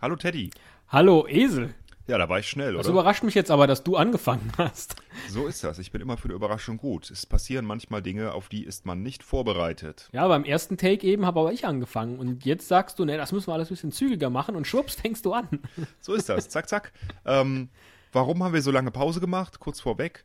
[0.00, 0.50] Hallo Teddy.
[0.88, 1.74] Hallo Esel.
[2.06, 2.94] Ja, da war ich schnell, Das oder?
[2.94, 4.96] überrascht mich jetzt aber, dass du angefangen hast.
[5.28, 5.78] So ist das.
[5.78, 7.08] Ich bin immer für eine Überraschung gut.
[7.10, 10.08] Es passieren manchmal Dinge, auf die ist man nicht vorbereitet.
[10.12, 12.18] Ja, beim ersten Take eben habe aber ich angefangen.
[12.18, 14.94] Und jetzt sagst du, ne, das müssen wir alles ein bisschen zügiger machen und schwupps
[14.96, 15.48] fängst du an.
[16.00, 16.48] So ist das.
[16.48, 16.92] zack, zack.
[17.24, 17.68] Ähm,
[18.12, 19.60] warum haben wir so lange Pause gemacht?
[19.60, 20.24] Kurz vorweg.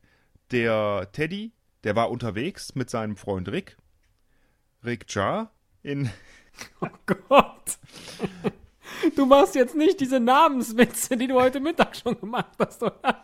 [0.52, 1.52] Der Teddy,
[1.84, 3.78] der war unterwegs mit seinem Freund Rick.
[4.84, 5.52] Rick Jar
[5.84, 6.10] in.
[6.80, 7.78] Oh Gott.
[9.16, 13.24] Du machst jetzt nicht diese Namenswitze, die du heute Mittag schon gemacht hast, oder?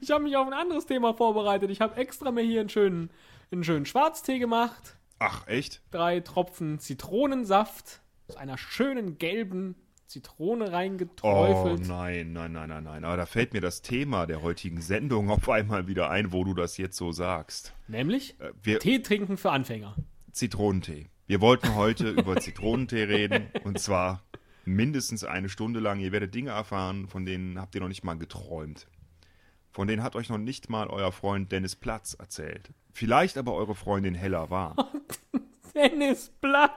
[0.00, 1.70] Ich habe mich auf ein anderes Thema vorbereitet.
[1.70, 3.10] Ich habe extra mir hier einen schönen,
[3.50, 4.96] einen schönen Schwarztee gemacht.
[5.18, 5.82] Ach, echt?
[5.90, 11.88] Drei Tropfen Zitronensaft aus einer schönen gelben Zitrone Oh reingeträufelt.
[11.88, 13.04] nein, nein, nein, nein, nein.
[13.04, 16.52] Aber da fällt mir das Thema der heutigen Sendung auf einmal wieder ein, wo du
[16.54, 17.72] das jetzt so sagst.
[17.88, 19.96] Nämlich Äh, Tee trinken für Anfänger.
[20.32, 21.06] Zitronentee.
[21.26, 24.22] Wir wollten heute über Zitronentee reden und zwar
[24.66, 25.98] mindestens eine Stunde lang.
[25.98, 28.86] Ihr werdet Dinge erfahren, von denen habt ihr noch nicht mal geträumt.
[29.72, 32.70] Von denen hat euch noch nicht mal euer Freund Dennis Platz erzählt.
[32.92, 34.92] Vielleicht aber eure Freundin Hella war.
[35.74, 36.74] Dennis Platz.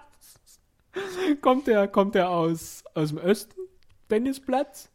[1.42, 3.60] Kommt der, kommt der aus, aus dem Osten?
[4.10, 4.90] Dennis Platz?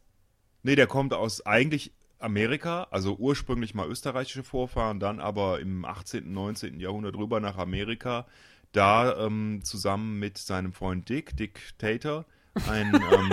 [0.63, 6.33] Nee, der kommt aus eigentlich Amerika, also ursprünglich mal österreichische Vorfahren, dann aber im 18.,
[6.33, 6.79] 19.
[6.79, 8.25] Jahrhundert rüber nach Amerika.
[8.73, 12.25] Da ähm, zusammen mit seinem Freund Dick, Dick Tater,
[12.67, 13.31] ein, ähm,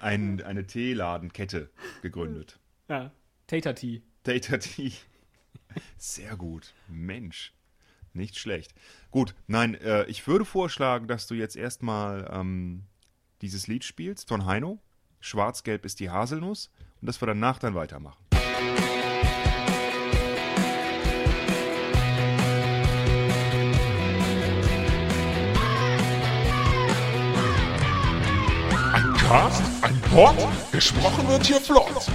[0.00, 1.70] ein, eine Teeladenkette
[2.00, 2.58] gegründet.
[2.88, 3.12] Ja,
[3.46, 4.00] Tater Tea.
[4.24, 4.92] Tater Tea.
[5.98, 6.72] Sehr gut.
[6.88, 7.52] Mensch.
[8.14, 8.74] Nicht schlecht.
[9.10, 12.84] Gut, nein, äh, ich würde vorschlagen, dass du jetzt erstmal ähm,
[13.42, 14.80] dieses Lied spielst von Heino.
[15.20, 16.70] Schwarz-Gelb ist die Haselnuss.
[17.02, 18.29] Und dass wir danach dann weitermachen.
[29.30, 30.34] Ein Cast, ein Pod,
[30.72, 32.10] gesprochen wird hier flott.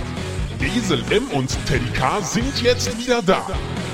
[0.60, 3.48] Esel M und Teddy K sind jetzt wieder da.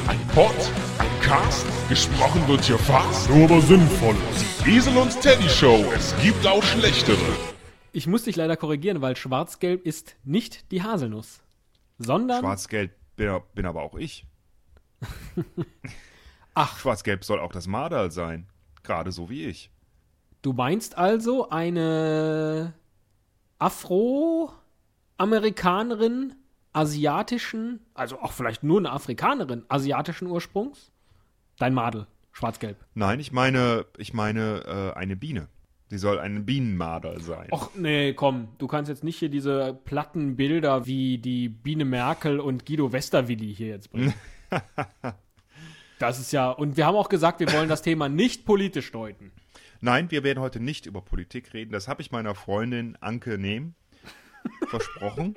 [0.08, 0.56] Ein Pod,
[0.98, 4.16] ein Cast, gesprochen wird hier fast, nur aber sinnvoll.
[4.66, 7.20] Die Esel und Teddy Show, es gibt auch schlechtere.
[7.92, 11.44] Ich muss dich leider korrigieren, weil Schwarz-Gelb ist nicht die Haselnuss,
[12.00, 14.26] sondern Schwarz-Gelb bin, bin aber auch ich.
[16.56, 16.80] Ach.
[16.80, 18.48] Schwarz-Gelb soll auch das Madal sein.
[18.82, 19.70] Gerade so wie ich.
[20.42, 22.74] du meinst also eine
[23.62, 26.34] Afroamerikanerin
[26.74, 30.92] asiatischen, also auch vielleicht nur eine Afrikanerin asiatischen Ursprungs?
[31.60, 32.78] Dein Madel, Schwarz-Gelb.
[32.96, 35.48] Nein, ich meine, ich meine äh, eine Biene.
[35.90, 37.50] Sie soll ein Bienenmarder sein.
[37.52, 42.40] Och, nee, komm, du kannst jetzt nicht hier diese platten Bilder wie die Biene Merkel
[42.40, 44.16] und Guido Westerwilli hier jetzt bringen.
[46.00, 49.32] Das ist ja, und wir haben auch gesagt, wir wollen das Thema nicht politisch deuten.
[49.84, 51.72] Nein, wir werden heute nicht über Politik reden.
[51.72, 53.74] Das habe ich meiner Freundin Anke Nehm
[54.68, 55.34] versprochen,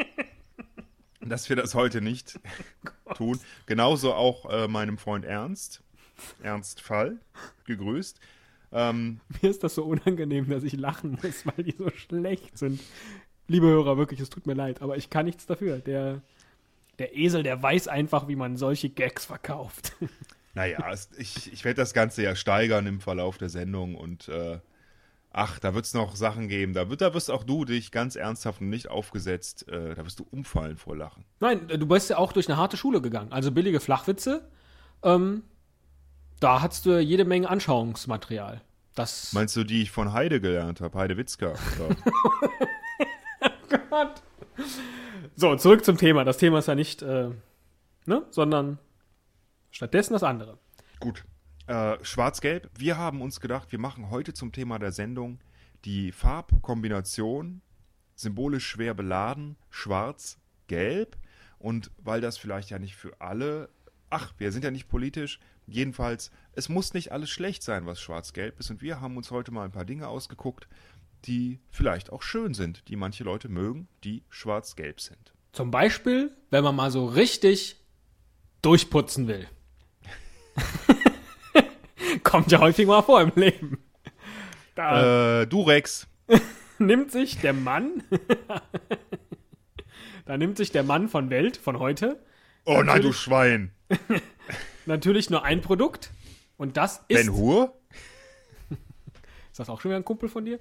[1.22, 2.38] dass wir das heute nicht
[3.14, 3.40] tun.
[3.64, 5.82] Genauso auch äh, meinem Freund Ernst,
[6.42, 7.16] Ernst Fall,
[7.64, 8.20] gegrüßt.
[8.72, 12.82] Ähm, Mir ist das so unangenehm, dass ich lachen muss, weil die so schlecht sind.
[13.48, 15.78] Liebe Hörer, wirklich, es tut mir leid, aber ich kann nichts dafür.
[15.78, 16.20] Der,
[16.98, 19.94] der Esel, der weiß einfach, wie man solche Gags verkauft.
[20.54, 24.58] Naja, es, ich, ich werde das Ganze ja steigern im Verlauf der Sendung und äh,
[25.32, 26.72] ach, da wird es noch Sachen geben.
[26.72, 30.20] Da, wird, da wirst auch du dich ganz ernsthaft und nicht aufgesetzt, äh, da wirst
[30.20, 31.24] du umfallen vor Lachen.
[31.40, 33.32] Nein, du bist ja auch durch eine harte Schule gegangen.
[33.32, 34.48] Also billige Flachwitze.
[35.02, 35.42] Ähm,
[36.40, 38.62] da hattest du jede Menge Anschauungsmaterial.
[38.94, 39.32] Das.
[39.32, 41.54] Meinst du, die ich von Heide gelernt habe, Heide Witzka?
[41.80, 41.96] Oder?
[43.90, 44.22] Gott.
[45.34, 46.24] So, zurück zum Thema.
[46.24, 47.30] Das Thema ist ja nicht, äh,
[48.06, 48.78] ne, sondern
[49.74, 50.58] stattdessen das andere.
[51.00, 51.24] Gut.
[51.66, 52.70] Äh, Schwarz-Gelb.
[52.78, 55.40] Wir haben uns gedacht, wir machen heute zum Thema der Sendung
[55.84, 57.60] die Farbkombination,
[58.14, 61.16] symbolisch schwer beladen, schwarz-gelb.
[61.58, 63.68] Und weil das vielleicht ja nicht für alle,
[64.10, 68.60] ach, wir sind ja nicht politisch, jedenfalls, es muss nicht alles schlecht sein, was schwarz-gelb
[68.60, 68.70] ist.
[68.70, 70.68] Und wir haben uns heute mal ein paar Dinge ausgeguckt,
[71.24, 75.32] die vielleicht auch schön sind, die manche Leute mögen, die schwarz-gelb sind.
[75.52, 77.76] Zum Beispiel, wenn man mal so richtig
[78.60, 79.48] durchputzen will.
[82.22, 83.78] Kommt ja häufig mal vor im Leben.
[84.74, 86.06] Da Äh, Durex.
[86.78, 88.02] nimmt sich der Mann,
[90.26, 92.20] da nimmt sich der Mann von Welt, von heute,
[92.64, 93.72] Oh nein, du Schwein.
[94.86, 96.10] natürlich nur ein Produkt.
[96.56, 97.26] Und das ist.
[97.26, 97.74] Ben Hur?
[99.50, 100.58] Ist das auch schon wieder ein Kumpel von dir?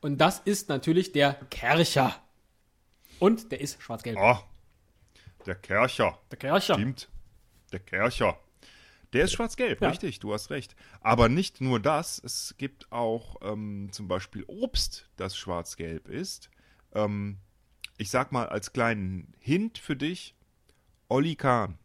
[0.00, 2.14] Und das ist natürlich der Kercher.
[3.18, 4.18] Und der ist schwarz-gelb.
[4.20, 4.36] Oh,
[5.46, 6.18] der Kercher.
[6.30, 6.74] Der Kercher.
[6.74, 7.08] Stimmt.
[7.72, 8.38] Der Kercher.
[9.16, 9.88] Der ist schwarz-gelb, Ja.
[9.88, 10.76] richtig, du hast recht.
[11.00, 16.50] Aber nicht nur das, es gibt auch ähm, zum Beispiel Obst, das schwarz-gelb ist.
[16.92, 17.38] Ähm,
[17.96, 20.34] ich sag mal als kleinen Hint für dich,
[21.08, 21.78] Olli Kahn.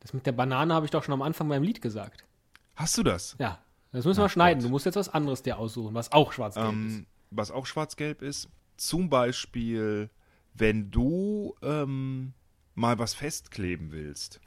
[0.00, 2.26] Das mit der Banane habe ich doch schon am Anfang beim Lied gesagt.
[2.74, 3.34] Hast du das?
[3.38, 3.62] Ja,
[3.92, 4.62] das müssen wir schneiden.
[4.62, 6.96] Du musst jetzt was anderes dir aussuchen, was auch schwarz-gelb ist.
[6.96, 10.10] Ähm, was auch schwarz-gelb ist, zum Beispiel,
[10.54, 12.34] wenn du ähm,
[12.74, 14.40] mal was festkleben willst.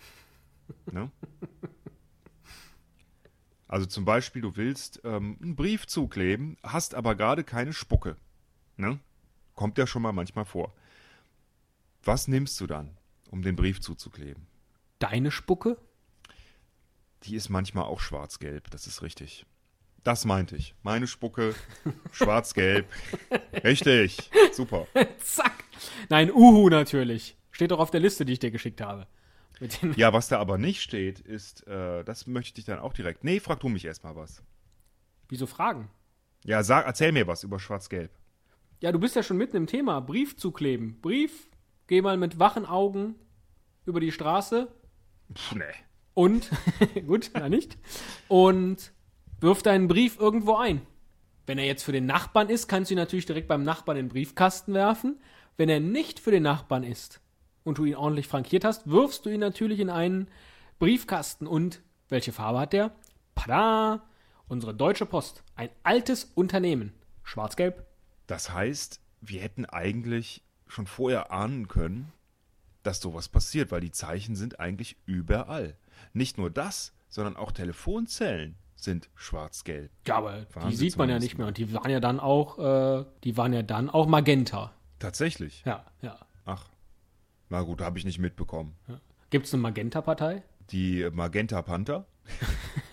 [0.91, 1.09] ne?
[3.67, 8.15] Also zum Beispiel, du willst ähm, einen Brief zukleben, hast aber gerade keine Spucke.
[8.77, 8.99] Ne?
[9.55, 10.73] Kommt ja schon mal manchmal vor.
[12.03, 12.97] Was nimmst du dann,
[13.31, 14.45] um den Brief zuzukleben?
[14.99, 15.77] Deine Spucke?
[17.23, 19.45] Die ist manchmal auch schwarz-gelb, das ist richtig.
[20.03, 20.75] Das meinte ich.
[20.83, 21.55] Meine Spucke,
[22.11, 22.85] schwarz-gelb.
[23.63, 24.87] Richtig, super.
[25.17, 25.63] Zack.
[26.09, 27.35] Nein, Uhu natürlich.
[27.49, 29.07] Steht doch auf der Liste, die ich dir geschickt habe.
[29.95, 33.23] Ja, was da aber nicht steht, ist, äh, das möchte ich dich dann auch direkt.
[33.23, 34.43] Nee, frag du mich erstmal was.
[35.29, 35.89] Wieso Fragen?
[36.43, 38.11] Ja, sag, erzähl mir was über schwarz-gelb.
[38.81, 39.99] Ja, du bist ja schon mitten im Thema.
[40.01, 40.99] Brief zukleben.
[41.01, 41.49] Brief,
[41.87, 43.15] geh mal mit wachen Augen
[43.85, 44.67] über die Straße
[45.33, 45.63] Puh, nee.
[46.13, 46.49] und,
[47.07, 47.77] gut, na nicht,
[48.27, 48.91] und
[49.39, 50.81] wirf deinen Brief irgendwo ein.
[51.47, 54.05] Wenn er jetzt für den Nachbarn ist, kannst du ihn natürlich direkt beim Nachbarn in
[54.05, 55.19] den Briefkasten werfen.
[55.57, 57.21] Wenn er nicht für den Nachbarn ist
[57.65, 60.29] und du ihn ordentlich frankiert hast, wirfst du ihn natürlich in einen
[60.79, 61.47] Briefkasten.
[61.47, 62.95] Und welche Farbe hat der?
[63.33, 64.03] Pada!
[64.47, 65.43] Unsere Deutsche Post.
[65.55, 66.93] Ein altes Unternehmen.
[67.23, 67.85] Schwarz-Gelb.
[68.27, 72.11] Das heißt, wir hätten eigentlich schon vorher ahnen können,
[72.83, 75.75] dass sowas passiert, weil die Zeichen sind eigentlich überall.
[76.13, 79.89] Nicht nur das, sondern auch Telefonzellen sind schwarz-gelb.
[80.05, 81.47] Ja, aber die Wahnsinn sieht man ja nicht mehr.
[81.47, 84.71] Und die waren ja dann auch, äh, die waren ja dann auch Magenta.
[84.99, 85.63] Tatsächlich.
[85.65, 86.19] Ja, ja.
[86.45, 86.67] Ach,
[87.49, 88.75] na gut, habe ich nicht mitbekommen.
[89.29, 90.43] Gibt es eine Magenta-Partei?
[90.71, 92.05] Die Magenta Panther?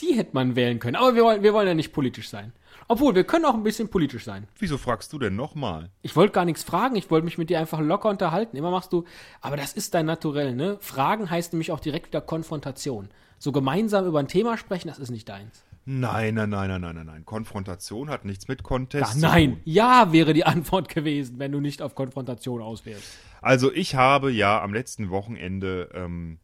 [0.00, 0.96] Die hätte man wählen können.
[0.96, 2.52] Aber wir wollen, wir wollen ja nicht politisch sein.
[2.88, 4.48] Obwohl, wir können auch ein bisschen politisch sein.
[4.58, 5.90] Wieso fragst du denn nochmal?
[6.02, 8.56] Ich wollte gar nichts fragen, ich wollte mich mit dir einfach locker unterhalten.
[8.56, 9.04] Immer machst du,
[9.40, 10.76] aber das ist dein Naturell, ne?
[10.80, 13.08] Fragen heißt nämlich auch direkt wieder Konfrontation.
[13.38, 15.64] So gemeinsam über ein Thema sprechen, das ist nicht deins.
[15.84, 17.24] Nein, nein, nein, nein, nein, nein, nein.
[17.24, 21.60] Konfrontation hat nichts mit Contest Ach, zu nein, ja wäre die Antwort gewesen, wenn du
[21.60, 23.18] nicht auf Konfrontation auswählst.
[23.40, 26.38] Also ich habe ja am letzten Wochenende ähm,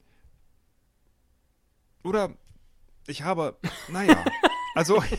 [2.02, 2.31] oder
[3.06, 3.56] ich habe,
[3.88, 4.25] naja,
[4.75, 5.02] also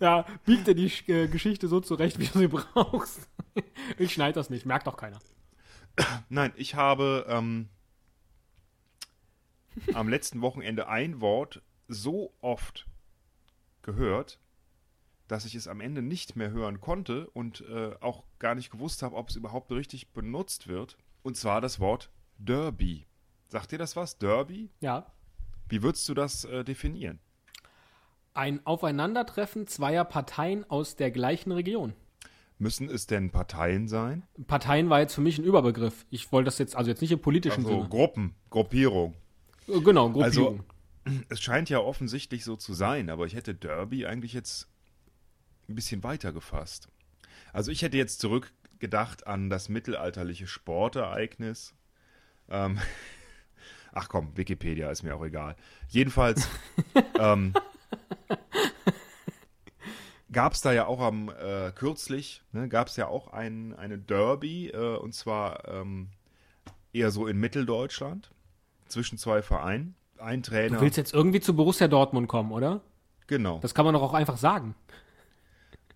[0.00, 3.28] Ja, bieg dir die äh, Geschichte so zurecht, wie du sie brauchst.
[3.98, 5.18] Ich schneide das nicht, merkt doch keiner.
[6.28, 7.68] nein, ich habe ähm,
[9.94, 12.86] am letzten Wochenende ein Wort so oft
[13.82, 14.38] gehört,
[15.26, 19.02] dass ich es am Ende nicht mehr hören konnte und äh, auch gar nicht gewusst
[19.02, 20.96] habe, ob es überhaupt richtig benutzt wird.
[21.22, 23.06] Und zwar das Wort Derby.
[23.48, 24.18] Sagt dir das was?
[24.18, 24.70] Derby?
[24.80, 25.06] Ja,
[25.68, 27.18] Wie würdest du das äh, definieren?
[28.34, 31.94] ein Aufeinandertreffen zweier Parteien aus der gleichen Region.
[32.58, 34.22] Müssen es denn Parteien sein?
[34.46, 36.06] Parteien war jetzt für mich ein Überbegriff.
[36.10, 37.88] Ich wollte das jetzt, also jetzt nicht im politischen Also Sinne.
[37.88, 39.14] Gruppen, Gruppierung.
[39.68, 40.64] Genau, Gruppierung.
[41.30, 44.68] Es scheint ja offensichtlich so zu sein, aber ich hätte Derby eigentlich jetzt
[45.66, 46.88] ein bisschen weiter gefasst.
[47.54, 51.74] Also ich hätte jetzt zurückgedacht an das mittelalterliche Sportereignis.
[52.50, 52.78] Ähm,
[53.92, 55.56] ach komm, Wikipedia ist mir auch egal.
[55.88, 56.46] Jedenfalls
[57.18, 57.54] ähm,
[60.30, 63.98] gab es da ja auch am äh, kürzlich, ne, gab es ja auch ein, eine
[63.98, 66.10] Derby, äh, und zwar ähm,
[66.92, 68.30] eher so in Mitteldeutschland,
[68.88, 69.94] zwischen zwei Vereinen.
[70.18, 70.76] Ein Trainer.
[70.76, 72.80] Du willst jetzt irgendwie zu Borussia Dortmund kommen, oder?
[73.28, 73.58] Genau.
[73.60, 74.74] Das kann man doch auch einfach sagen.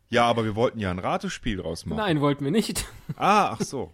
[0.08, 1.98] Ja, aber wir wollten ja ein Ratespiel draus machen.
[1.98, 2.84] Nein, wollten wir nicht.
[3.16, 3.92] Ah, ach so.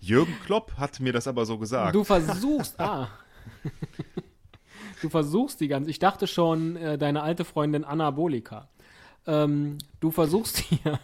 [0.00, 1.94] Jürgen Klopp hat mir das aber so gesagt.
[1.94, 3.08] Du versuchst, ah.
[5.00, 8.68] Du versuchst die ganze, ich dachte schon, äh, deine alte Freundin Anabolika.
[9.26, 10.98] Ähm, du versuchst hier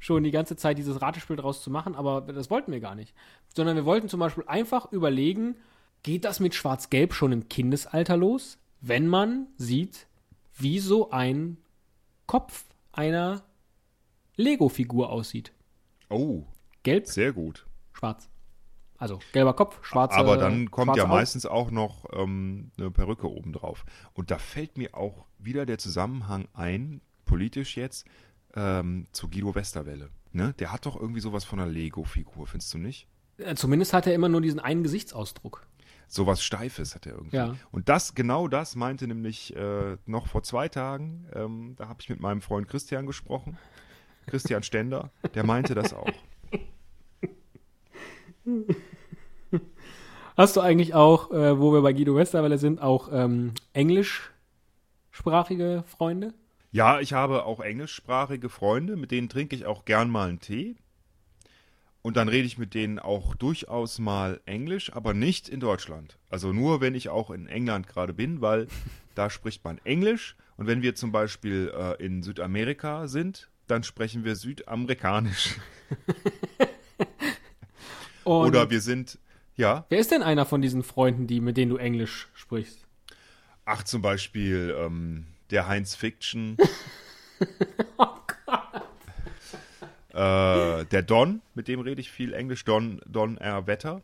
[0.00, 3.14] schon die ganze Zeit dieses Ratespiel draus zu machen, aber das wollten wir gar nicht.
[3.54, 5.56] Sondern wir wollten zum Beispiel einfach überlegen,
[6.04, 10.06] geht das mit Schwarz-Gelb schon im Kindesalter los, wenn man sieht,
[10.56, 11.56] wie so ein
[12.26, 13.42] Kopf einer
[14.36, 15.52] Lego-Figur aussieht.
[16.08, 16.44] Oh,
[16.84, 17.66] Gelb, sehr gut.
[17.92, 18.28] schwarz.
[18.96, 21.12] Also gelber Kopf, schwarze Aber dann kommt ja Augen.
[21.12, 23.84] meistens auch noch ähm, eine Perücke obendrauf.
[24.12, 28.06] Und da fällt mir auch wieder der Zusammenhang ein, politisch jetzt,
[28.54, 30.10] ähm, zu Guido Westerwelle.
[30.32, 30.54] Ne?
[30.58, 33.08] Der hat doch irgendwie sowas von einer Lego-Figur, findest du nicht?
[33.38, 35.66] Äh, Zumindest hat er immer nur diesen einen Gesichtsausdruck.
[36.08, 37.36] Sowas Steifes hat er irgendwie.
[37.36, 37.54] Ja.
[37.70, 42.08] Und das, genau das meinte nämlich äh, noch vor zwei Tagen, ähm, da habe ich
[42.08, 43.58] mit meinem Freund Christian gesprochen,
[44.26, 46.08] Christian Stender, der meinte das auch.
[50.36, 56.34] Hast du eigentlich auch, äh, wo wir bei Guido Westerwelle sind, auch ähm, englischsprachige Freunde?
[56.72, 60.74] Ja, ich habe auch englischsprachige Freunde, mit denen trinke ich auch gern mal einen Tee.
[62.04, 66.18] Und dann rede ich mit denen auch durchaus mal Englisch, aber nicht in Deutschland.
[66.28, 68.68] Also nur, wenn ich auch in England gerade bin, weil
[69.14, 70.36] da spricht man Englisch.
[70.56, 75.56] Und wenn wir zum Beispiel äh, in Südamerika sind, dann sprechen wir Südamerikanisch.
[78.24, 79.18] Oder wir sind,
[79.56, 82.84] ja, wer ist denn einer von diesen Freunden, die, mit denen du Englisch sprichst?
[83.64, 86.56] ach zum Beispiel ähm, der Heinz Fiction.
[90.14, 93.66] Äh, der Don, mit dem rede ich viel Englisch, Don, Don R.
[93.66, 94.00] Wetter.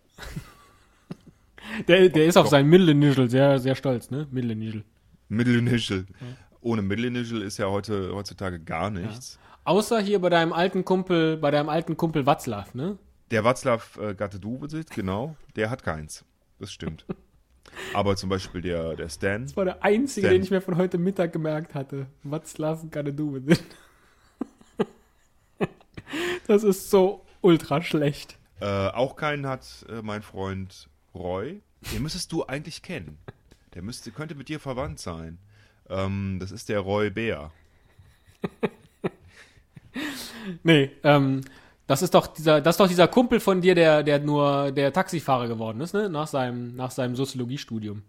[1.87, 4.27] Der, der ist auf sein Mittelinitial sehr, sehr stolz, ne?
[4.31, 4.83] Mittelinitial.
[5.29, 6.07] Middle Initial.
[6.61, 9.39] Ohne Middle Initial ist ja heute, heutzutage gar nichts.
[9.65, 12.99] Außer hier bei deinem alten Kumpel, bei deinem alten Kumpel Watzlaw, ne?
[13.31, 16.25] Der Václav äh, Gatte-Dubesit, genau, der hat keins.
[16.59, 17.07] Das stimmt.
[17.95, 20.35] Aber zum Beispiel der, der Stan, Das war der einzige, Stan.
[20.35, 22.07] den ich mir von heute Mittag gemerkt hatte.
[22.25, 23.63] Watzlaw it.
[26.47, 28.39] Das ist so ultra schlecht.
[28.61, 31.61] äh, auch keinen hat äh, mein Freund Roy.
[31.93, 33.19] Den müsstest du eigentlich kennen.
[33.75, 35.39] Der müsste, könnte mit dir verwandt sein.
[35.89, 37.53] Ähm, das ist der Roy Bär.
[40.63, 41.43] Nee, ähm,
[41.87, 44.93] das ist doch dieser, das ist doch dieser Kumpel von dir, der, der nur der
[44.93, 46.09] Taxifahrer geworden ist, ne?
[46.09, 48.03] Nach seinem, nach seinem Soziologiestudium.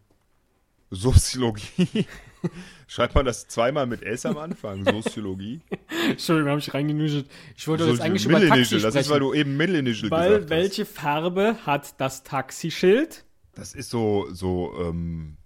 [0.91, 2.05] Soziologie.
[2.87, 4.83] Schreibt man das zweimal mit S am Anfang?
[4.85, 5.61] Soziologie?
[6.09, 7.29] Entschuldigung, habe ich reingenuschelt.
[7.55, 9.31] Ich wollte jetzt Sozi- eigentlich über Middle Taxi Initial, Das ist, weil sprechen.
[9.31, 10.49] du eben Middle Initial Weil gesagt hast.
[10.49, 13.23] welche Farbe hat das Taxischild?
[13.53, 15.37] Das ist so, so ähm,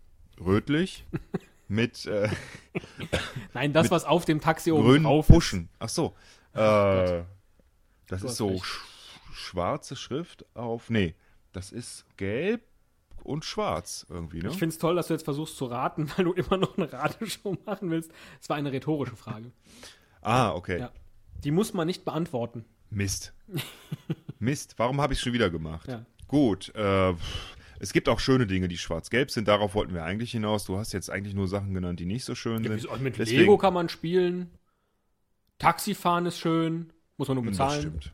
[0.43, 1.05] rötlich
[1.67, 2.29] mit äh,
[3.53, 5.69] Nein, das, was auf dem Taxi oben drauf Buschen.
[5.79, 6.15] Ach so.
[6.53, 7.23] Äh,
[8.07, 8.79] das Du ist so sch
[9.33, 10.89] schwarze Schrift auf.
[10.89, 11.13] Nee,
[11.51, 12.61] das ist gelb
[13.25, 14.50] und schwarz irgendwie, ne?
[14.50, 16.91] Ich finde es toll, dass du jetzt versuchst zu raten, weil du immer noch eine
[16.91, 18.12] Rateshow machen willst.
[18.41, 19.51] Es war eine rhetorische Frage.
[20.22, 20.79] Ah, okay.
[20.79, 20.91] Ja.
[21.44, 22.65] Die muss man nicht beantworten.
[22.89, 23.34] Mist.
[24.39, 24.75] Mist.
[24.77, 25.88] Warum habe ich schon wieder gemacht?
[25.88, 26.05] Ja.
[26.27, 26.74] Gut.
[26.75, 27.13] Äh,
[27.79, 29.48] es gibt auch schöne Dinge, die schwarz-gelb sind.
[29.48, 30.65] Darauf wollten wir eigentlich hinaus.
[30.65, 32.74] Du hast jetzt eigentlich nur Sachen genannt, die nicht so schön sind.
[32.74, 32.96] Wieso?
[32.98, 34.50] Mit Deswegen- Lego kann man spielen.
[35.60, 36.91] Taxifahren ist schön.
[37.17, 37.79] Muss man nur Das bezahlen.
[37.82, 38.13] stimmt.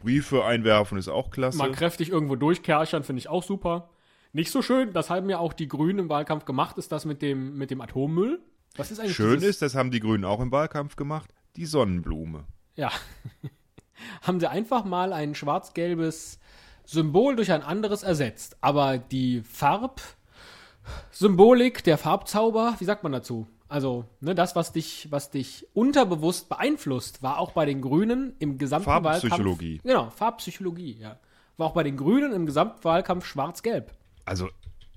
[0.00, 1.58] Briefe einwerfen ist auch klasse.
[1.58, 3.90] Mal kräftig irgendwo durchkerchern, finde ich auch super.
[4.32, 7.20] Nicht so schön, das haben ja auch die Grünen im Wahlkampf gemacht, ist das mit
[7.20, 8.40] dem, mit dem Atommüll.
[8.76, 11.66] Was ist eigentlich Schön dieses, ist, das haben die Grünen auch im Wahlkampf gemacht, die
[11.66, 12.46] Sonnenblume.
[12.74, 12.90] Ja.
[14.22, 16.38] haben sie einfach mal ein schwarz-gelbes
[16.84, 18.56] Symbol durch ein anderes ersetzt.
[18.60, 23.46] Aber die Farbsymbolik, der Farbzauber, wie sagt man dazu?
[23.68, 28.58] Also, ne, das, was dich, was dich unterbewusst beeinflusst, war auch bei den Grünen im
[28.58, 29.78] gesamten Farbpsychologie.
[29.78, 29.88] Wahlkampf.
[29.88, 31.18] Genau, Farbpsychologie, ja.
[31.56, 33.92] War auch bei den Grünen im Gesamtwahlkampf schwarz-gelb.
[34.24, 34.48] Also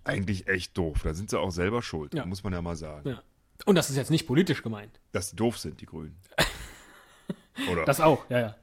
[0.04, 1.02] eigentlich echt doof.
[1.04, 2.26] Da sind sie auch selber schuld, Ja.
[2.26, 3.10] muss man ja mal sagen.
[3.10, 3.24] Ja.
[3.66, 5.00] Und das ist jetzt nicht politisch gemeint.
[5.12, 6.18] Dass sie doof sind, die Grünen.
[7.72, 7.86] Oder?
[7.86, 8.56] Das auch, ja, ja.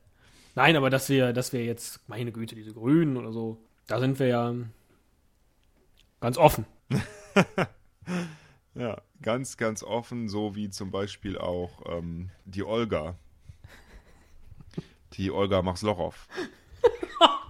[0.54, 4.18] Nein, aber dass wir, dass wir jetzt, meine Güte, diese Grünen oder so, da sind
[4.18, 4.54] wir ja
[6.20, 6.66] ganz offen.
[8.74, 13.16] ja, ganz, ganz offen, so wie zum Beispiel auch ähm, die Olga.
[15.14, 16.28] Die Olga Maxlochow.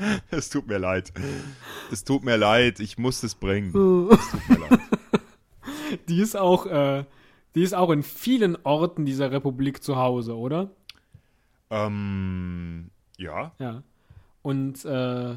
[0.30, 1.12] es tut mir leid.
[1.90, 3.68] Es tut mir leid, ich muss es bringen.
[4.10, 4.80] Es tut mir leid.
[6.08, 7.04] Die ist auch, äh,
[7.56, 10.70] die ist auch in vielen Orten dieser Republik zu Hause, oder?
[11.68, 13.52] Ähm, ja.
[13.58, 13.82] Ja.
[14.42, 15.36] Und äh,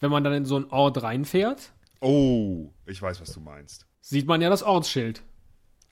[0.00, 3.86] wenn man dann in so einen Ort reinfährt, Oh, ich weiß, was du meinst.
[4.00, 5.22] sieht man ja das Ortsschild.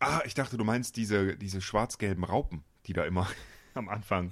[0.01, 3.27] Ah, ich dachte, du meinst diese, diese schwarz-gelben Raupen, die da immer
[3.75, 4.31] am Anfang.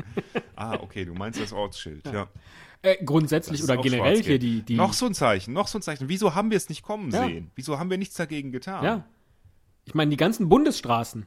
[0.56, 2.28] Ah, okay, du meinst das Ortsschild, ja.
[2.82, 5.82] Äh, grundsätzlich Das oder generell hier die, die Noch so ein Zeichen, noch so ein
[5.82, 6.08] Zeichen.
[6.08, 7.26] Wieso haben wir es nicht kommen Ja.
[7.26, 7.50] sehen?
[7.54, 8.84] Wieso haben wir nichts dagegen getan?
[8.84, 9.04] Ja.
[9.84, 11.26] Ich meine, die ganzen Bundesstraßen,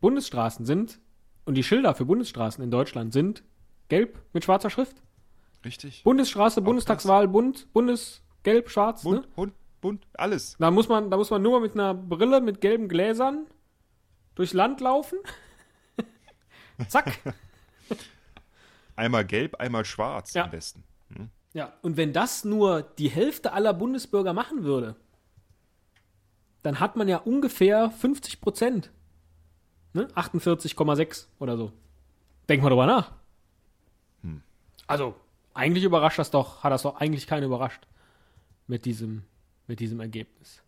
[0.00, 1.00] Bundesstraßen sind,
[1.44, 3.42] und die Schilder für Bundesstraßen in Deutschland sind
[3.88, 4.96] gelb mit schwarzer Schrift.
[5.64, 6.02] Richtig.
[6.04, 9.10] Bundesstraße, Bundestagswahl, Bund, Bundesgelb, schwarz, ne?
[9.10, 10.56] Bunt, bunt, bunt, alles.
[10.58, 13.46] Da muss man, da muss man nur mal mit einer Brille mit gelben Gläsern
[14.34, 15.18] durchs Land laufen.
[16.88, 17.18] Zack.
[18.98, 20.44] Einmal gelb, einmal schwarz Ja.
[20.44, 20.82] am besten.
[21.54, 24.96] Ja, und wenn das nur die Hälfte aller Bundesbürger machen würde,
[26.62, 28.90] dann hat man ja ungefähr 50 Prozent.
[29.94, 30.08] Ne?
[30.14, 31.72] 48,6 oder so.
[32.48, 33.12] Denk mal drüber nach.
[34.86, 35.14] Also,
[35.54, 37.86] eigentlich überrascht das doch, hat das doch eigentlich keinen überrascht
[38.66, 39.22] mit diesem,
[39.66, 40.62] mit diesem Ergebnis.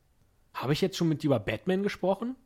[0.53, 2.37] Habe ich jetzt schon mit dir über Batman gesprochen?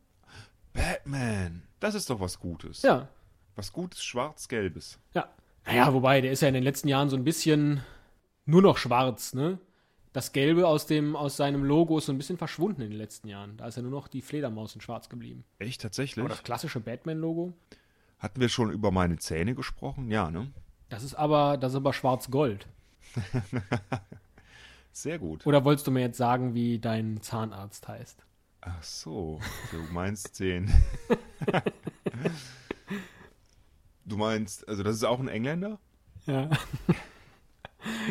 [0.72, 2.82] Batman, das ist doch was Gutes.
[2.82, 3.08] Ja,
[3.56, 4.98] Was Gutes, schwarz-gelbes.
[5.14, 5.28] ja.
[5.66, 7.80] Naja, wobei, der ist ja in den letzten Jahren so ein bisschen
[8.46, 9.58] nur noch schwarz, ne?
[10.12, 13.26] Das Gelbe aus, dem, aus seinem Logo ist so ein bisschen verschwunden in den letzten
[13.26, 13.56] Jahren.
[13.56, 15.44] Da ist ja nur noch die Fledermaus in schwarz geblieben.
[15.58, 16.22] Echt, tatsächlich?
[16.22, 17.52] Aber das klassische Batman-Logo,
[18.24, 20.10] Hatten wir schon über meine Zähne gesprochen?
[20.10, 20.50] Ja, ne?
[20.88, 22.66] das ist aber, das ist aber schwarz-gold.
[24.92, 25.44] Sehr gut.
[25.44, 28.24] Oder wolltest du mir jetzt sagen, wie dein Zahnarzt heißt?
[28.62, 29.40] Ach so,
[29.72, 30.72] du meinst den.
[34.04, 35.78] du meinst, also das ist auch ein Engländer?
[36.26, 36.50] Ja.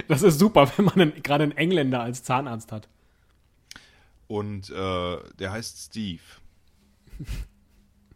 [0.08, 2.88] Das ist super, wenn man einen- gerade einen Engländer als Zahnarzt hat.
[4.28, 6.22] Und äh, der heißt Steve.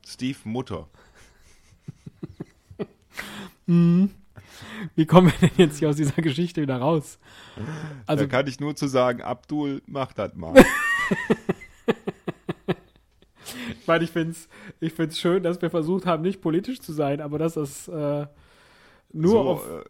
[0.05, 0.87] Steve Mutter.
[3.65, 7.17] Wie kommen wir denn jetzt hier aus dieser Geschichte wieder raus?
[8.05, 10.53] Also, da kann ich nur zu sagen, Abdul, mach das mal.
[13.87, 14.47] weil ich finde es
[14.79, 18.27] ich find's schön, dass wir versucht haben, nicht politisch zu sein, aber dass das äh,
[19.13, 19.83] nur so, auf, äh,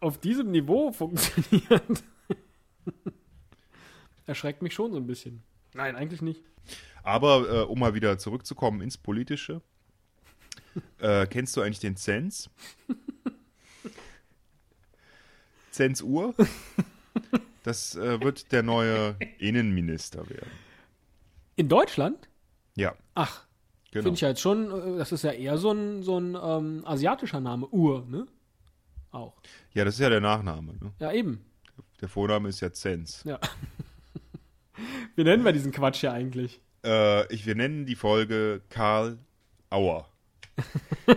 [0.00, 2.04] auf diesem Niveau funktioniert.
[4.26, 5.42] Erschreckt mich schon so ein bisschen.
[5.74, 6.42] Nein, eigentlich nicht.
[7.02, 9.62] aber äh, um mal wieder zurückzukommen ins Politische.
[10.98, 12.50] Äh, kennst du eigentlich den Zenz?
[15.70, 16.34] Zenz-Uhr?
[17.62, 20.50] Das äh, wird der neue Innenminister werden.
[21.56, 22.28] In Deutschland?
[22.78, 23.44] Ja, Ach,
[23.90, 24.04] genau.
[24.04, 27.40] finde ich jetzt schon, äh, das ist ja eher so ein, so ein ähm, asiatischer
[27.40, 28.26] Name, Ur, ne?
[29.10, 29.34] Auch.
[29.72, 30.74] Ja, das ist ja der Nachname.
[30.74, 30.92] Ne?
[31.00, 31.44] Ja, eben.
[32.00, 33.24] Der Vorname ist ja Zenz.
[33.24, 33.40] Ja.
[35.16, 36.60] Wie nennen wir diesen Quatsch hier eigentlich?
[36.84, 39.18] Äh, ich, wir nennen die Folge Karl
[39.70, 40.08] Auer.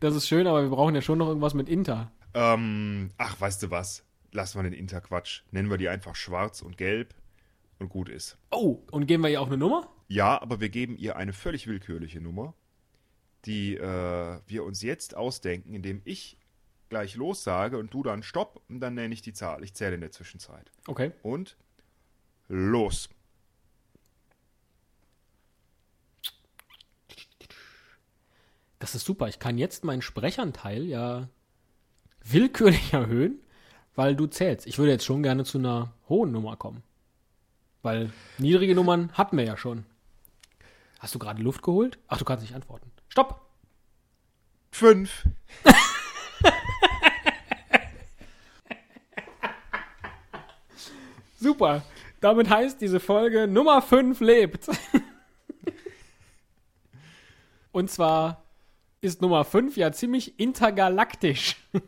[0.00, 2.10] Das ist schön, aber wir brauchen ja schon noch irgendwas mit Inter.
[2.34, 4.04] Ähm, ach, weißt du was?
[4.32, 5.42] Lassen wir den Interquatsch.
[5.50, 7.14] Nennen wir die einfach schwarz und gelb
[7.78, 8.38] und gut ist.
[8.50, 9.88] Oh, und geben wir ihr auch eine Nummer?
[10.10, 12.52] Ja, aber wir geben ihr eine völlig willkürliche Nummer,
[13.44, 16.36] die äh, wir uns jetzt ausdenken, indem ich
[16.88, 19.62] gleich los sage und du dann Stopp und dann nenne ich die Zahl.
[19.62, 20.72] Ich zähle in der Zwischenzeit.
[20.88, 21.12] Okay.
[21.22, 21.56] Und
[22.48, 23.08] los.
[28.80, 29.28] Das ist super.
[29.28, 31.28] Ich kann jetzt meinen Sprechanteil ja
[32.24, 33.38] willkürlich erhöhen,
[33.94, 34.66] weil du zählst.
[34.66, 36.82] Ich würde jetzt schon gerne zu einer hohen Nummer kommen.
[37.82, 39.86] Weil niedrige Nummern hatten wir ja schon.
[41.00, 41.98] Hast du gerade Luft geholt?
[42.08, 42.92] Ach, du kannst nicht antworten.
[43.08, 43.40] Stopp!
[44.70, 45.24] Fünf.
[51.38, 51.82] Super.
[52.20, 54.68] Damit heißt diese Folge Nummer 5 lebt.
[57.72, 58.44] Und zwar
[59.00, 61.56] ist Nummer 5 ja ziemlich intergalaktisch.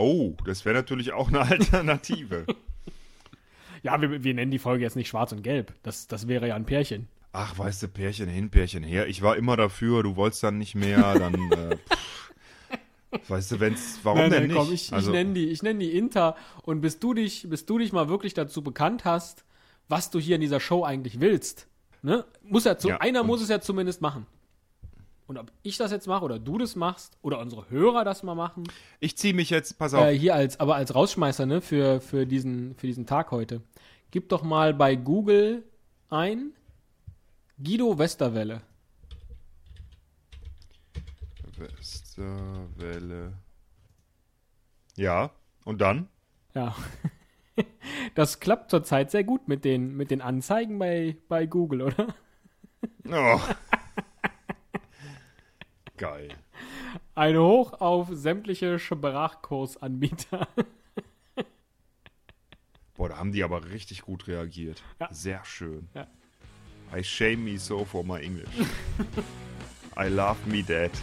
[0.00, 2.46] Oh, das wäre natürlich auch eine Alternative.
[3.82, 5.74] Ja, wir, wir nennen die Folge jetzt nicht schwarz und gelb.
[5.82, 7.08] Das, das wäre ja ein Pärchen.
[7.32, 9.06] Ach, weißt du, Pärchen hin, Pärchen her.
[9.06, 11.34] Ich war immer dafür, du wolltest dann nicht mehr, dann.
[11.52, 13.30] Äh, pff.
[13.30, 14.00] weißt du, wenn's.
[14.02, 14.56] Warum Nein, denn nein, nicht?
[14.56, 16.36] komm, ich, also, ich nenne die, ich nenn die Inter.
[16.62, 19.44] Und bis du, dich, bis du dich mal wirklich dazu bekannt hast,
[19.88, 21.66] was du hier in dieser Show eigentlich willst,
[22.02, 22.24] ne?
[22.42, 24.26] muss ja, zu, Ja, einer muss es ja zumindest machen.
[25.26, 28.34] Und ob ich das jetzt mache oder du das machst oder unsere Hörer das mal
[28.34, 28.64] machen,
[28.98, 30.04] ich ziehe mich jetzt, pass auf.
[30.06, 33.60] äh, hier als, aber als Rausschmeißer, ne, für, für, diesen, für diesen Tag heute.
[34.10, 35.64] Gib doch mal bei Google
[36.08, 36.52] ein
[37.62, 38.62] Guido Westerwelle.
[41.56, 43.32] Westerwelle.
[44.96, 45.30] Ja,
[45.64, 46.08] und dann?
[46.54, 46.74] Ja.
[48.14, 52.14] Das klappt zurzeit sehr gut mit den, mit den Anzeigen bei, bei Google, oder?
[53.10, 53.40] Oh.
[55.96, 56.28] Geil.
[57.16, 60.46] Ein Hoch auf sämtliche Sprachkursanbieter.
[62.94, 64.84] Boah, da haben die aber richtig gut reagiert.
[65.00, 65.12] Ja.
[65.12, 65.88] Sehr schön.
[65.94, 66.06] Ja.
[66.92, 68.48] I shame me so for my English.
[69.96, 70.90] I love me dead.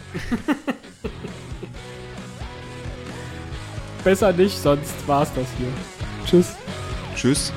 [4.04, 5.72] Besser nicht, sonst war's das hier.
[6.24, 6.56] Tschüss.
[7.14, 7.52] Tschüss.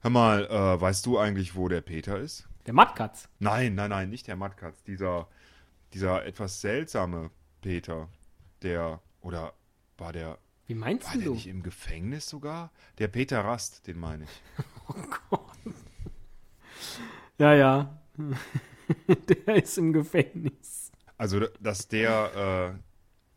[0.00, 2.48] Hör mal, äh, weißt du eigentlich, wo der Peter ist?
[2.66, 3.28] Der Mattkatz.
[3.38, 4.82] Nein, nein, nein, nicht der Mattkatz.
[4.84, 5.28] Dieser,
[5.92, 7.30] dieser etwas seltsame
[7.62, 8.08] Peter.
[8.62, 9.54] Der, oder
[9.98, 11.20] war der, Wie meinst war du?
[11.20, 12.70] der nicht im Gefängnis sogar?
[12.98, 14.42] Der Peter Rast, den meine ich.
[17.38, 17.98] Ja, ja.
[19.08, 20.92] Der ist im Gefängnis.
[21.18, 22.78] Also, dass der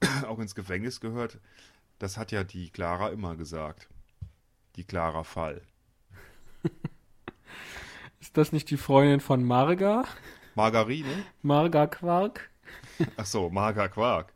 [0.02, 1.40] äh, auch ins Gefängnis gehört,
[2.00, 3.90] das hat ja die Clara immer gesagt.
[4.76, 5.62] Die Clara Fall.
[8.20, 10.04] Ist das nicht die Freundin von Marga?
[10.56, 11.26] Margarine?
[11.42, 12.50] Marga Quark?
[13.16, 14.34] Ach so, Marga Quark.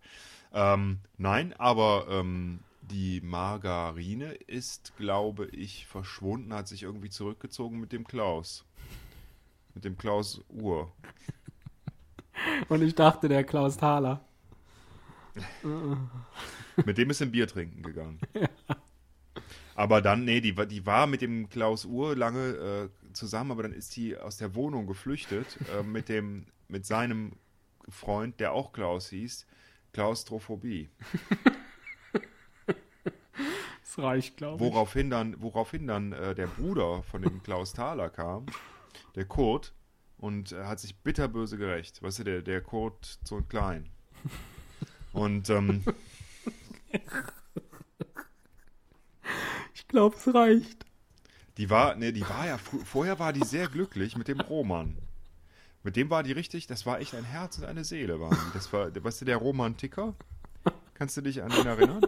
[0.53, 7.91] Ähm, nein, aber ähm, die Margarine ist, glaube ich, verschwunden, hat sich irgendwie zurückgezogen mit
[7.91, 8.65] dem Klaus.
[9.73, 10.91] Mit dem Klaus Uhr.
[12.69, 14.21] Und ich dachte, der Klaus Thaler.
[16.85, 18.19] Mit dem ist ein Bier trinken gegangen.
[19.75, 23.63] Aber dann, nee, die, war- die war mit dem Klaus Uhr lange äh, zusammen, aber
[23.63, 27.33] dann ist die aus der Wohnung geflüchtet äh, mit dem, mit seinem
[27.89, 29.45] Freund, der auch Klaus hieß,
[29.93, 30.89] Klaustrophobie.
[33.95, 34.71] Das reicht, glaube ich.
[34.71, 38.45] Woraufhin dann, woraufhin dann äh, der Bruder von dem Klaus Thaler kam,
[39.15, 39.73] der Kurt,
[40.17, 42.01] und äh, hat sich bitterböse gerecht.
[42.01, 43.89] Weißt du, der, der Kurt so ein klein.
[45.11, 45.83] Und ähm,
[49.73, 50.85] Ich glaube, es reicht.
[51.57, 54.97] die war, ne, die war ja, vorher war die sehr glücklich mit dem Roman.
[55.83, 58.53] Mit dem war die richtig, das war echt ein Herz und eine Seele, waren die.
[58.53, 60.15] Das war, weißt du, der Romantiker?
[60.93, 62.01] Kannst du dich an den erinnern?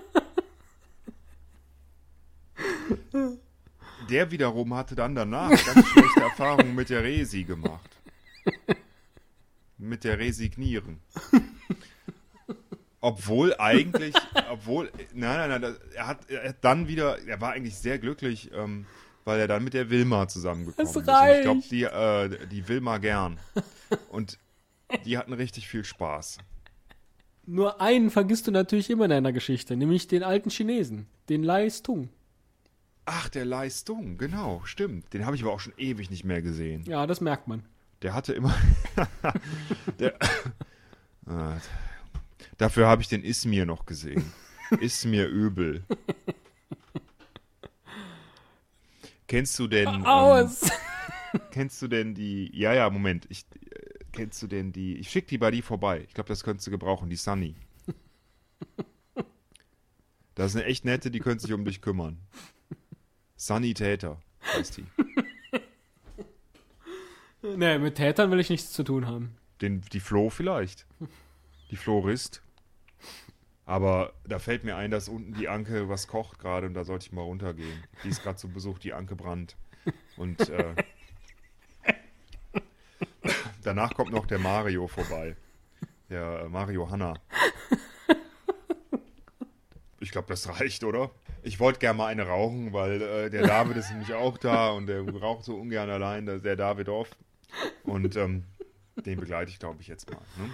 [4.14, 7.90] Der wiederum hatte dann danach ganz schlechte Erfahrungen mit der Resi gemacht.
[9.80, 11.00] Mit der Resignieren.
[13.02, 14.14] Obwohl eigentlich,
[14.52, 18.52] obwohl, nein, nein, nein, er hat, er hat dann wieder, er war eigentlich sehr glücklich,
[18.54, 18.86] ähm,
[19.26, 20.96] weil er dann mit der Wilma zusammengekommen ist.
[20.96, 23.40] Und ich glaube, die, äh, die Wilma gern.
[24.10, 24.38] Und
[25.06, 26.38] die hatten richtig viel Spaß.
[27.48, 31.68] Nur einen vergisst du natürlich immer in deiner Geschichte, nämlich den alten Chinesen, den Lai
[31.72, 32.10] Stung.
[33.06, 35.14] Ach, der Leistung, genau, stimmt.
[35.14, 36.84] Den habe ich aber auch schon ewig nicht mehr gesehen.
[36.86, 37.64] Ja, das merkt man.
[38.02, 38.56] Der hatte immer.
[40.00, 40.18] der,
[41.26, 41.58] Ah,
[42.58, 44.32] dafür habe ich den Ismir noch gesehen.
[44.82, 45.84] Ismir übel.
[49.28, 49.88] Kennst du denn.
[49.88, 50.70] Ähm, Aus!
[51.52, 52.52] kennst du denn die.
[52.54, 53.26] Ja, ja, Moment.
[53.30, 54.98] Ich, äh, kennst du denn die.
[54.98, 56.04] Ich schick die bei dir vorbei.
[56.08, 57.56] Ich glaube, das könntest du gebrauchen, die Sunny.
[60.36, 62.18] Das ist eine echt nette, die könnte sich um dich kümmern.
[63.44, 64.22] Sunny Täter
[64.56, 64.86] heißt die.
[67.58, 69.36] nee, mit Tätern will ich nichts zu tun haben.
[69.60, 70.86] Den, die Flo vielleicht.
[71.70, 72.42] Die Florist.
[73.66, 77.08] Aber da fällt mir ein, dass unten die Anke was kocht gerade und da sollte
[77.08, 77.84] ich mal runtergehen.
[78.06, 79.58] Die ist gerade zu Besuch, die Anke Brandt.
[80.16, 80.74] Und äh,
[83.62, 85.36] danach kommt noch der Mario vorbei.
[86.10, 87.16] Der äh, Mario Hanna.
[90.00, 91.12] Ich glaube, das reicht, oder?
[91.44, 94.88] Ich wollte gerne mal eine rauchen, weil äh, der David ist nämlich auch da und
[94.88, 97.10] der raucht so ungern allein, der- David Off.
[97.84, 98.46] Und ähm,
[99.06, 100.20] den begleite ich, glaube ich, jetzt mal.
[100.38, 100.50] Ne?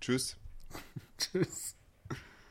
[0.00, 0.36] Tschüss.
[1.18, 1.76] Tschüss.